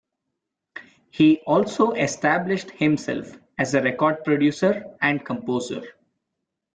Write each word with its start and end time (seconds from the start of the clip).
He 1.11 1.41
also 1.45 1.91
established 1.91 2.71
himself 2.71 3.37
as 3.59 3.75
a 3.75 3.83
record 3.83 4.23
producer 4.25 4.83
and 4.99 5.23
composer. 5.23 5.83